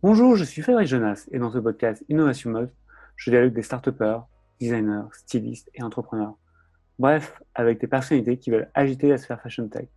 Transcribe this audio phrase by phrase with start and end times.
[0.00, 2.70] Bonjour, je suis Frédéric Jonas et dans ce podcast Innovation Mode,
[3.16, 3.88] je dialogue des start
[4.60, 6.36] designers, stylistes et entrepreneurs.
[7.00, 9.88] Bref, avec des personnalités qui veulent agiter la sphère fashion tech.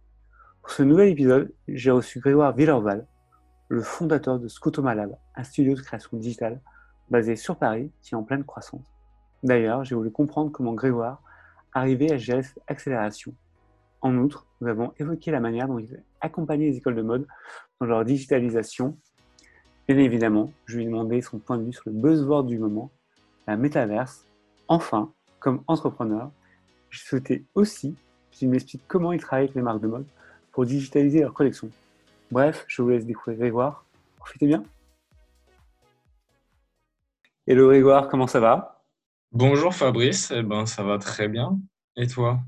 [0.63, 3.05] Pour ce nouvel épisode, j'ai reçu Grégoire Villerval,
[3.67, 6.61] le fondateur de Scotoma Lab, un studio de création digitale
[7.11, 8.91] basé sur Paris qui est en pleine croissance.
[9.43, 11.21] D'ailleurs, j'ai voulu comprendre comment Grégoire
[11.73, 13.35] arrivait à gérer cette accélération.
[14.01, 17.27] En outre, nous avons évoqué la manière dont il accompagnait les écoles de mode
[17.79, 18.97] dans leur digitalisation
[19.87, 22.91] Bien évidemment, je lui ai demandé son point de vue sur le buzzword du moment,
[23.47, 24.25] la métaverse.
[24.67, 26.31] Enfin, comme entrepreneur,
[26.89, 27.95] je souhaitais aussi
[28.31, 30.05] qu'il m'explique comment il travaille avec les marques de mode
[30.51, 31.69] pour digitaliser leur collection.
[32.31, 33.85] Bref, je vous laisse découvrir Grégoire.
[34.17, 34.63] Profitez bien.
[37.47, 38.83] Hello Grégoire, comment ça va?
[39.31, 41.59] Bonjour Fabrice, eh ben, ça va très bien.
[41.95, 42.39] Et toi?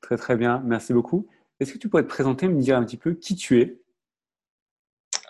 [0.00, 1.26] Très très bien, merci beaucoup.
[1.60, 3.81] Est-ce que tu pourrais te présenter, me dire un petit peu qui tu es?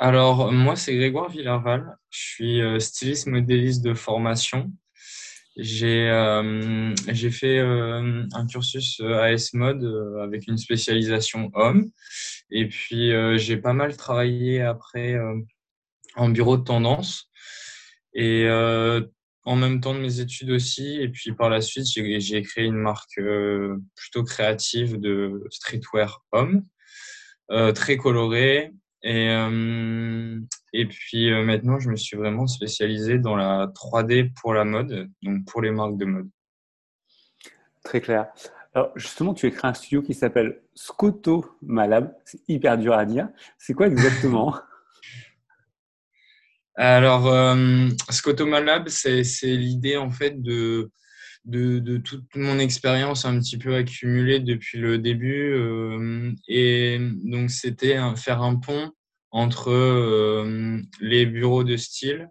[0.02, 1.96] Alors, moi, c'est Grégoire Villarval.
[2.10, 4.72] Je suis euh, styliste modéliste de formation.
[5.56, 6.92] J'ai euh,
[7.30, 9.84] fait euh, un cursus AS Mode
[10.20, 11.88] avec une spécialisation homme.
[12.50, 15.16] Et puis, j'ai pas mal travaillé après
[16.16, 17.30] en bureau de tendance.
[18.12, 18.48] Et
[19.44, 21.00] en même temps de mes études aussi.
[21.00, 23.20] Et puis, par la suite, j'ai créé une marque
[23.94, 26.64] plutôt créative de streetwear homme,
[27.72, 30.40] très colorée et, euh,
[30.72, 35.10] et puis euh, maintenant, je me suis vraiment spécialisé dans la 3D pour la mode,
[35.22, 36.30] donc pour les marques de mode.
[37.84, 38.28] Très clair.
[38.74, 42.14] Alors justement, tu as créé un studio qui s'appelle Scoto Malab.
[42.24, 43.28] C'est hyper dur à dire.
[43.58, 44.54] C'est quoi exactement?
[46.76, 50.90] Alors, euh, Scoto Malab, c'est l'idée en fait de,
[51.44, 55.52] de, toute mon expérience un petit peu accumulée depuis le début.
[55.52, 58.90] Euh, et donc, c'était faire un pont
[59.30, 62.28] entre euh, les bureaux de style,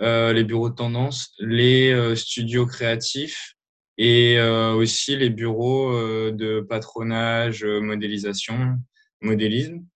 [0.00, 3.54] euh, les bureaux de tendance, les studios créatifs
[3.98, 5.90] et aussi les bureaux
[6.30, 8.76] de patronage, modélisation,
[9.22, 9.86] modélisme.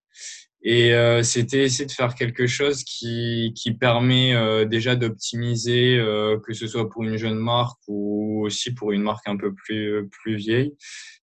[0.63, 6.37] Et euh, c'était essayer de faire quelque chose qui, qui permet euh, déjà d'optimiser, euh,
[6.39, 10.07] que ce soit pour une jeune marque ou aussi pour une marque un peu plus,
[10.09, 10.75] plus vieille,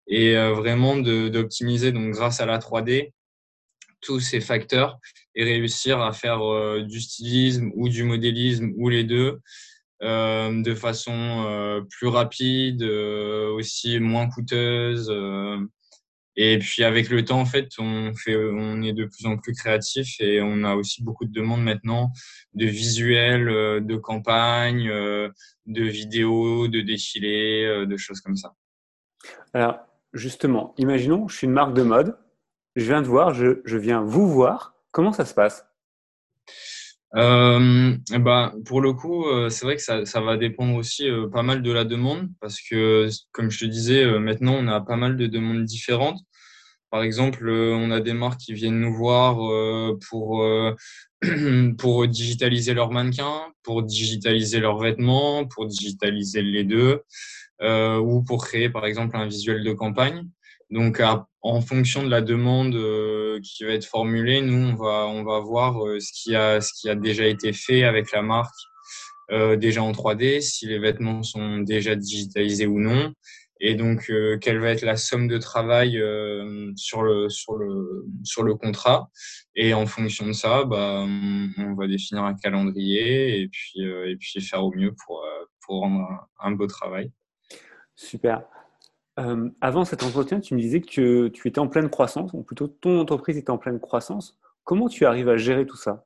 [0.08, 3.12] et vraiment d'optimiser donc grâce à la 3D
[4.00, 4.98] tous ces facteurs
[5.34, 6.40] et réussir à faire
[6.82, 9.38] du stylisme ou du modélisme ou les deux
[10.00, 15.12] de façon plus rapide, aussi moins coûteuse
[16.40, 19.54] et puis avec le temps, en fait, on, fait, on est de plus en plus
[19.54, 22.12] créatif et on a aussi beaucoup de demandes maintenant
[22.54, 25.30] de visuels, euh, de campagnes, euh,
[25.66, 28.54] de vidéos, de défilés, euh, de choses comme ça.
[29.52, 29.80] Alors
[30.12, 32.16] justement, imaginons, je suis une marque de mode,
[32.76, 34.76] je viens de voir, je, je viens vous voir.
[34.92, 35.66] Comment ça se passe?
[37.16, 41.62] Euh, bah, pour le coup, c'est vrai que ça, ça, va dépendre aussi pas mal
[41.62, 45.26] de la demande parce que, comme je te disais, maintenant on a pas mal de
[45.26, 46.20] demandes différentes.
[46.90, 50.74] Par exemple, euh, on a des marques qui viennent nous voir euh, pour, euh,
[51.78, 57.02] pour digitaliser leurs mannequins, pour digitaliser leurs vêtements, pour digitaliser les deux,
[57.60, 60.26] ou pour créer par exemple un visuel de campagne.
[60.70, 61.02] Donc,
[61.42, 62.74] en fonction de la demande
[63.42, 66.88] qui va être formulée, nous, on va, on va voir ce, qui a, ce qui
[66.88, 68.54] a déjà été fait avec la marque,
[69.56, 73.12] déjà en 3D, si les vêtements sont déjà digitalisés ou non,
[73.60, 78.06] et donc euh, quelle va être la somme de travail euh, sur le sur le
[78.24, 79.10] sur le contrat.
[79.54, 84.16] Et en fonction de ça bah on, va définir un calendrier et puis euh, et
[84.16, 85.24] puis faire au mieux pour
[85.66, 87.12] pour rendre un, beau travail.
[87.94, 88.44] Super.
[89.60, 93.00] Avant cet entretien tu me disais que tu étais en pleine croissance ou plutôt ton
[93.00, 94.38] entreprise était en pleine croissance.
[94.62, 96.04] Comment tu arrives à gérer tout ça?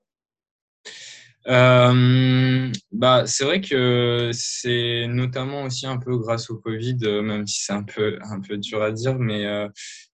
[1.48, 7.46] Euh, bah, c'est vrai que c'est notamment aussi un peu grâce au Covid, euh, même
[7.46, 9.68] si c'est un peu, un peu dur à dire, mais, euh,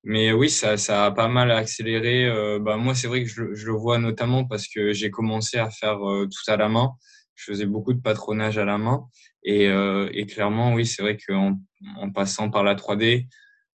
[0.05, 2.27] mais oui, ça, ça a pas mal accéléré.
[2.27, 5.59] Euh, bah, moi, c'est vrai que je, je, le vois notamment parce que j'ai commencé
[5.59, 6.92] à faire tout à la main.
[7.34, 9.04] Je faisais beaucoup de patronage à la main.
[9.45, 11.59] Et, et clairement, oui, c'est vrai qu'en
[11.97, 13.22] en passant par la 3D, euh,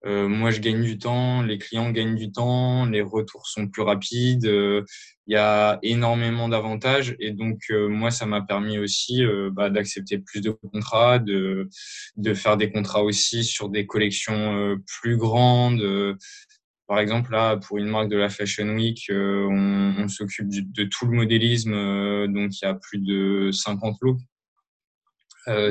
[0.06, 4.46] moi, je gagne du temps, les clients gagnent du temps, les retours sont plus rapides.
[4.46, 4.84] Euh,
[5.28, 10.18] il y a énormément d'avantages et donc euh, moi, ça m'a permis aussi bah, d'accepter
[10.18, 11.70] plus de contrats, de,
[12.18, 16.18] de faire des contrats aussi sur des collections plus grandes.
[16.88, 21.06] Par exemple, là, pour une marque de la Fashion Week, on, on s'occupe de tout
[21.06, 21.74] le modélisme,
[22.34, 24.22] donc il y a plus de 50 looks.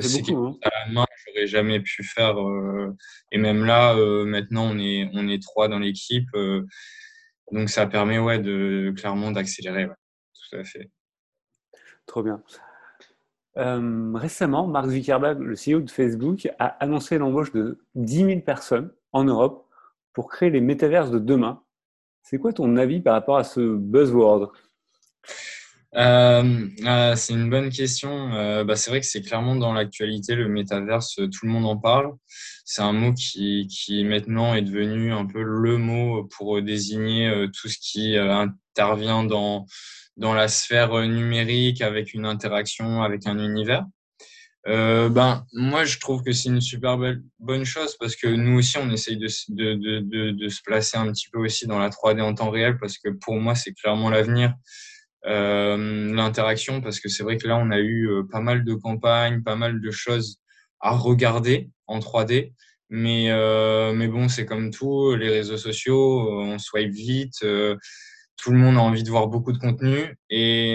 [0.01, 0.57] C'est beaucoup, hein.
[0.63, 2.41] à la main j'aurais jamais pu faire.
[2.41, 2.95] Euh,
[3.33, 6.29] et même là, euh, maintenant, on est, on est trois dans l'équipe.
[6.35, 6.67] Euh,
[7.53, 9.87] donc, ça permet ouais, de, clairement d'accélérer.
[9.87, 10.91] tout à fait.
[12.07, 12.43] Trop bien.
[13.57, 18.93] Euh, récemment, Mark Zuckerberg, le CEO de Facebook, a annoncé l'embauche de 10 000 personnes
[19.13, 19.67] en Europe
[20.13, 21.63] pour créer les métaverses de demain.
[22.23, 24.53] C'est quoi ton avis par rapport à ce buzzword?
[25.97, 28.33] Euh, euh, c'est une bonne question.
[28.35, 31.77] Euh, bah, c'est vrai que c'est clairement dans l'actualité, le métaverse, tout le monde en
[31.77, 32.13] parle.
[32.65, 37.69] C'est un mot qui, qui maintenant est devenu un peu le mot pour désigner tout
[37.69, 39.65] ce qui intervient dans,
[40.17, 43.87] dans la sphère numérique avec une interaction avec un univers.
[44.67, 48.59] Euh, ben, moi, je trouve que c'est une super belle, bonne chose parce que nous
[48.59, 51.89] aussi, on essaye de, de, de, de, se placer un petit peu aussi dans la
[51.89, 54.53] 3D en temps réel parce que pour moi, c'est clairement l'avenir euh,
[55.25, 59.43] l'interaction parce que c'est vrai que là on a eu euh, pas mal de campagnes,
[59.43, 60.41] pas mal de choses
[60.81, 62.53] à regarder en 3D.
[62.91, 67.77] Mais, euh, mais bon, c'est comme tout, les réseaux sociaux, euh, on swipe vite, euh,
[68.37, 70.17] tout le monde a envie de voir beaucoup de contenu.
[70.31, 70.73] Et,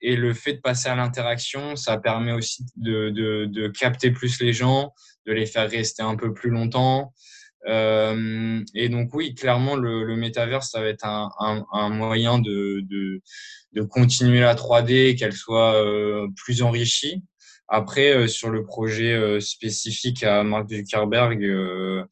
[0.00, 4.40] et le fait de passer à l'interaction, ça permet aussi de, de, de, capter plus
[4.40, 4.92] les gens,
[5.26, 7.12] de les faire rester un peu plus longtemps.
[7.66, 12.38] Euh, et donc oui, clairement, le, le métaverse, ça va être un, un, un moyen
[12.38, 13.20] de, de,
[13.72, 17.22] de, continuer la 3D, qu'elle soit euh, plus enrichie.
[17.74, 22.04] Après, euh, sur le projet euh, spécifique à Mark Zuckerberg, euh,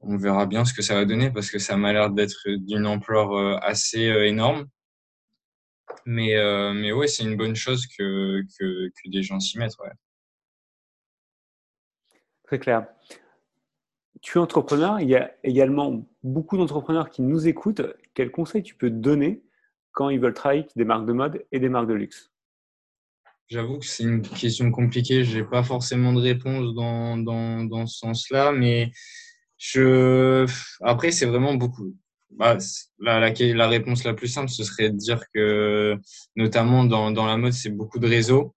[0.00, 2.86] on verra bien ce que ça va donner parce que ça m'a l'air d'être d'une
[2.86, 4.66] ampleur assez énorme.
[6.06, 6.34] Mais,
[6.72, 9.78] mais ouais, c'est une bonne chose que, que, que des gens s'y mettent.
[9.78, 9.90] Ouais.
[12.44, 12.86] Très clair
[14.20, 17.82] tu es entrepreneur, il y a également beaucoup d'entrepreneurs qui nous écoutent.
[18.14, 19.42] Quels conseils tu peux donner
[19.92, 22.30] quand ils veulent travailler avec des marques de mode et des marques de luxe?
[23.48, 25.24] J'avoue que c'est une question compliquée.
[25.24, 28.92] Je n'ai pas forcément de réponse dans, dans, dans ce sens-là, mais
[29.58, 30.46] je...
[30.82, 31.96] après, c'est vraiment beaucoup.
[32.30, 32.58] Bah,
[33.00, 35.98] la, la, la, réponse la plus simple, ce serait de dire que,
[36.36, 38.54] notamment dans, dans la mode, c'est beaucoup de réseaux.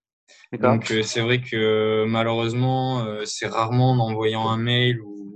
[0.60, 5.33] Donc, euh, c'est vrai que malheureusement, euh, c'est rarement en envoyant un mail ou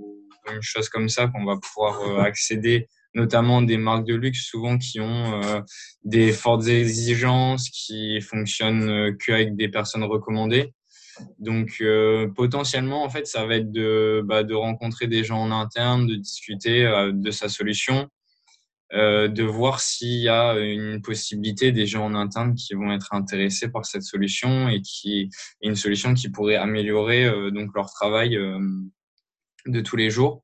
[0.53, 4.77] une chose comme ça qu'on va pouvoir euh, accéder notamment des marques de luxe souvent
[4.77, 5.61] qui ont euh,
[6.03, 10.71] des fortes exigences, qui fonctionnent euh, qu'avec des personnes recommandées.
[11.37, 11.83] Donc
[12.37, 16.15] potentiellement, en fait, ça va être de, bah, de rencontrer des gens en interne, de
[16.15, 18.07] discuter de sa solution,
[18.93, 23.67] de voir s'il y a une possibilité des gens en interne qui vont être intéressés
[23.67, 25.29] par cette solution et qui
[25.61, 28.39] une solution qui pourrait améliorer donc leur travail
[29.71, 30.43] de tous les jours.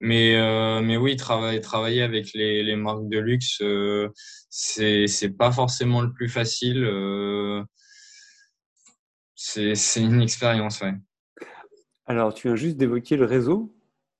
[0.00, 4.08] Mais, euh, mais oui, travailler, travailler avec les, les marques de luxe, euh,
[4.50, 6.84] c'est pas forcément le plus facile.
[6.84, 7.62] Euh,
[9.36, 10.94] c'est une expérience, ouais.
[12.06, 13.72] Alors, tu viens juste d'évoquer le réseau.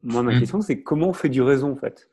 [0.03, 0.39] Moi, ma mmh.
[0.39, 2.12] question, c'est comment on fait du réseau, en fait?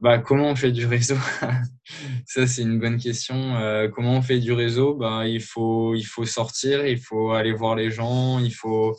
[0.00, 1.16] Bah, comment on fait du réseau?
[2.26, 3.56] Ça, c'est une bonne question.
[3.56, 4.94] Euh, comment on fait du réseau?
[4.94, 8.96] Bah, il, faut, il faut sortir, il faut aller voir les gens, il faut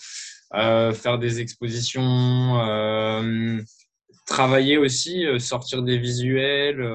[0.53, 3.59] euh, faire des expositions, euh,
[4.27, 6.85] travailler aussi, euh, sortir des visuels,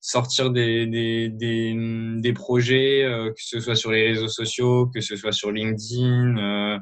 [0.00, 1.74] sortir des, des, des,
[2.20, 6.80] des projets, que ce soit sur les réseaux sociaux, que ce soit sur LinkedIn.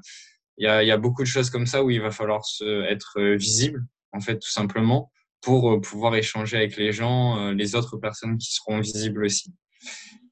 [0.57, 2.83] Il y, a, y a beaucoup de choses comme ça où il va falloir se,
[2.85, 5.11] être visible, en fait, tout simplement,
[5.44, 9.52] pour pouvoir échanger avec les gens, les autres personnes qui seront visibles aussi.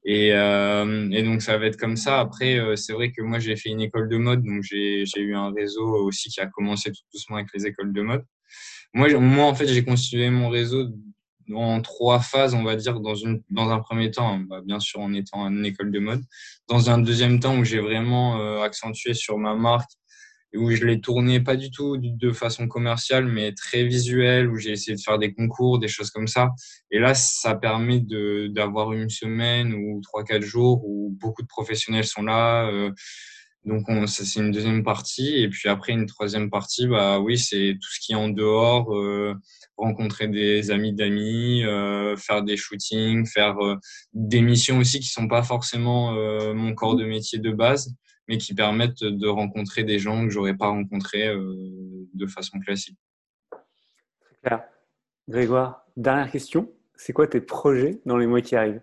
[0.05, 2.19] Et, euh, et, donc ça va être comme ça.
[2.19, 5.35] Après, euh, c'est vrai que moi j'ai fait une école de mode, donc j'ai eu
[5.35, 8.23] un réseau aussi qui a commencé tout doucement avec les écoles de mode.
[8.93, 10.89] Moi, moi en fait, j'ai constitué mon réseau
[11.53, 14.99] en trois phases, on va dire, dans, une, dans un premier temps, bah, bien sûr
[14.99, 16.21] en étant une école de mode.
[16.67, 19.91] Dans un deuxième temps où j'ai vraiment euh, accentué sur ma marque
[20.55, 24.71] où je l'ai tourné pas du tout de façon commerciale, mais très visuelle, où j'ai
[24.71, 26.49] essayé de faire des concours, des choses comme ça.
[26.91, 28.01] Et là, ça permet
[28.49, 32.67] d'avoir une semaine ou trois, quatre jours où beaucoup de professionnels sont là.
[32.67, 32.91] Euh,
[33.65, 35.41] donc, c'est une deuxième partie.
[35.41, 38.93] Et puis après, une troisième partie, bah oui, c'est tout ce qui est en dehors,
[38.93, 39.33] euh,
[39.77, 43.75] rencontrer des amis d'amis, euh, faire des shootings, faire euh,
[44.13, 47.93] des missions aussi qui sont pas forcément euh, mon corps de métier de base
[48.29, 52.97] mais qui permettent de rencontrer des gens que j'aurais pas rencontrés de façon classique.
[54.21, 54.63] Très clair.
[55.27, 56.71] Grégoire, dernière question.
[56.95, 58.79] C'est quoi tes projets dans les mois qui arrivent?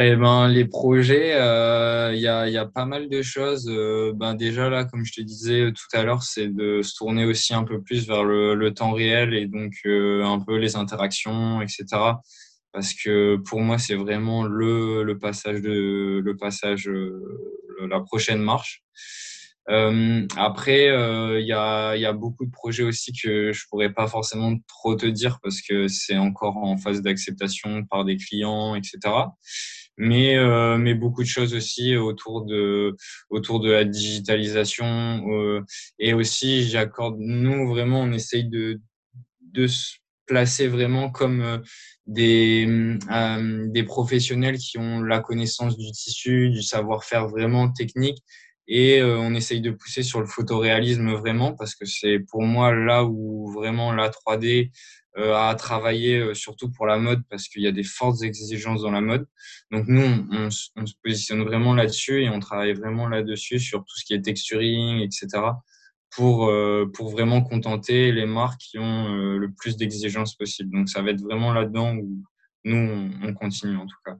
[0.00, 3.68] Eh ben, les projets, euh, il y, a, y, a, pas mal de choses.
[3.68, 7.24] Euh, ben, déjà, là, comme je te disais tout à l'heure, c'est de se tourner
[7.24, 11.62] aussi un peu plus vers le, le temps réel et donc un peu les interactions,
[11.62, 11.86] etc
[12.72, 17.12] parce que pour moi c'est vraiment le, le passage de le passage euh,
[17.88, 18.82] la prochaine marche.
[19.70, 23.92] Euh, après il euh, y, a, y a beaucoup de projets aussi que je pourrais
[23.92, 28.74] pas forcément trop te dire parce que c'est encore en phase d'acceptation par des clients
[28.74, 28.98] etc
[29.98, 32.96] mais euh, mais beaucoup de choses aussi autour de
[33.30, 34.86] autour de la digitalisation
[35.28, 35.60] euh,
[35.98, 38.80] et aussi j'accorde nous vraiment on essaye de
[39.52, 41.58] de se placer vraiment comme euh,
[42.06, 48.22] des euh, des professionnels qui ont la connaissance du tissu du savoir-faire vraiment technique
[48.68, 52.72] et euh, on essaye de pousser sur le photoréalisme vraiment parce que c'est pour moi
[52.74, 54.70] là où vraiment la 3D euh,
[55.18, 58.90] à travailler, euh, surtout pour la mode, parce qu'il y a des fortes exigences dans
[58.90, 59.26] la mode.
[59.70, 64.04] Donc nous, on, se positionne vraiment là-dessus et on travaille vraiment là-dessus sur tout ce
[64.04, 65.28] qui est texturing, etc.
[66.10, 70.72] pour euh, pour vraiment contenter les marques qui ont le plus d'exigences possible.
[70.72, 72.22] Donc ça va être vraiment là-dedans où
[72.64, 74.16] nous on, on, continue en tout cas.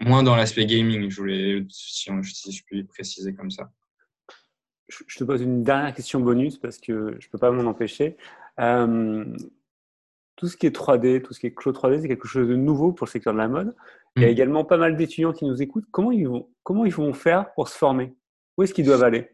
[0.00, 3.70] Moins dans l'aspect gaming, je voulais si, je puis préciser comme ça.
[4.88, 8.16] Je te pose une dernière question bonus parce que je peux pas m'en empêcher.
[8.58, 9.24] Euh,
[10.40, 12.56] tout ce qui est 3D, tout ce qui est clos 3D, c'est quelque chose de
[12.56, 13.76] nouveau pour le secteur de la mode.
[14.16, 14.32] Il y a mm.
[14.32, 15.84] également pas mal d'étudiants qui nous écoutent.
[15.90, 18.14] Comment ils vont, comment ils vont faire pour se former?
[18.56, 19.28] Où est-ce qu'ils doivent aller?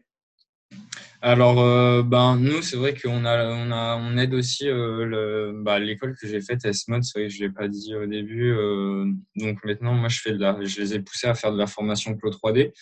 [1.21, 5.79] Alors, euh, ben, nous, c'est vrai qu'on a, on a, on aide aussi euh, bah,
[5.79, 8.51] l'école que j'ai faite, S-Mode, c'est vrai que je l'ai pas dit au début.
[8.51, 9.05] Euh,
[9.37, 11.67] donc maintenant, moi, je fais de la, je les ai poussés à faire de la
[11.67, 12.73] formation Clos 3D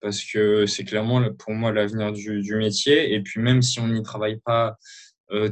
[0.00, 3.12] parce que c'est clairement pour moi l'avenir du, du, métier.
[3.12, 4.78] Et puis même si on n'y travaille pas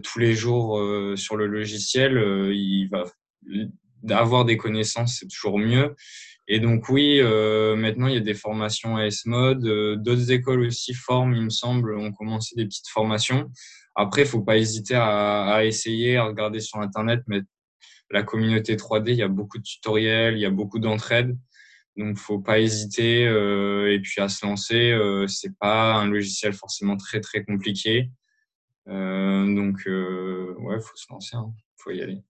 [0.02, 3.04] tous les jours euh, sur le logiciel, euh, il va
[4.10, 5.94] avoir des connaissances, c'est toujours mieux.
[6.48, 9.62] Et donc oui, maintenant il y a des formations à S-Mode,
[10.02, 13.48] d'autres écoles aussi forment, il me semble, ont commencé des petites formations.
[13.94, 17.42] Après, il faut pas hésiter à, à, essayer, à regarder sur Internet, mais
[18.10, 21.36] la communauté 3D, il y a beaucoup de tutoriels, il y a beaucoup d'entraide.
[21.96, 24.92] Donc, faut pas hésiter euh, et puis à se lancer.
[24.92, 28.10] Euh, c'est pas un logiciel forcément très très compliqué.
[28.88, 31.52] Euh, donc, euh, ouais, faut se lancer, hein.
[31.76, 32.22] faut y aller.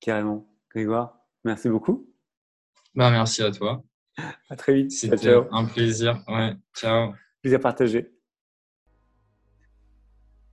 [0.00, 0.46] Carrément.
[0.70, 2.08] Grégoire, merci beaucoup.
[2.94, 3.82] Bah, merci à toi.
[4.50, 4.92] À très vite.
[4.92, 6.22] C'était un plaisir.
[6.28, 7.12] Ouais, ciao.
[7.40, 8.10] Plaisir partagé.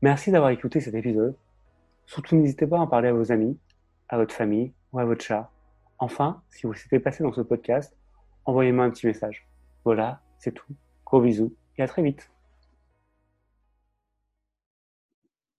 [0.02, 1.36] Merci d'avoir écouté cet épisode.
[2.06, 3.58] Surtout, n'hésitez pas à en parler à vos amis,
[4.08, 5.52] à votre famille ou à votre chat.
[6.00, 7.96] Enfin, si vous s'était passé dans ce podcast,
[8.46, 9.48] envoyez-moi un petit message.
[9.84, 10.74] Voilà, c'est tout.
[11.06, 12.32] Gros bisous et à très vite.